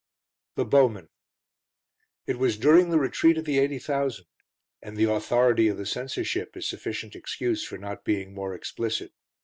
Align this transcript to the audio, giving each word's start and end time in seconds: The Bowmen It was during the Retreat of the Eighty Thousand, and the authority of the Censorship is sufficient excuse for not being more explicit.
The 0.55 0.65
Bowmen 0.65 1.09
It 2.25 2.39
was 2.39 2.57
during 2.57 2.89
the 2.89 2.97
Retreat 2.97 3.37
of 3.37 3.45
the 3.45 3.59
Eighty 3.59 3.77
Thousand, 3.77 4.25
and 4.81 4.97
the 4.97 5.03
authority 5.03 5.67
of 5.67 5.77
the 5.77 5.85
Censorship 5.85 6.57
is 6.57 6.67
sufficient 6.67 7.15
excuse 7.15 7.63
for 7.63 7.77
not 7.77 8.03
being 8.03 8.33
more 8.33 8.55
explicit. 8.55 9.11